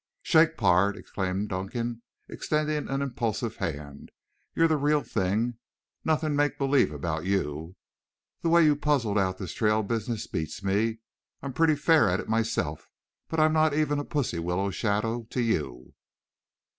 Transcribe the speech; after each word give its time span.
"Shake, 0.23 0.57
pard," 0.57 0.97
exclaimed 0.97 1.49
Dunkan, 1.49 2.01
extending 2.27 2.89
an 2.89 3.03
impulsive 3.03 3.57
hand. 3.57 4.09
"You're 4.55 4.67
the 4.67 4.75
real 4.75 5.03
thing. 5.03 5.59
Nothing 6.03 6.35
make 6.35 6.57
believe 6.57 6.91
about 6.91 7.25
you. 7.25 7.75
The 8.41 8.49
way 8.49 8.65
you've 8.65 8.81
puzzled 8.81 9.19
out 9.19 9.37
this 9.37 9.53
trail 9.53 9.83
business 9.83 10.25
beats 10.25 10.63
me. 10.63 11.01
I'm 11.43 11.53
pretty 11.53 11.75
fair 11.75 12.09
at 12.09 12.19
it 12.19 12.27
myself, 12.27 12.89
but 13.29 13.39
I'm 13.39 13.53
not 13.53 13.75
even 13.75 13.99
a 13.99 14.03
pussy 14.03 14.39
willow 14.39 14.71
shadow 14.71 15.27
to 15.29 15.39
you." 15.39 15.93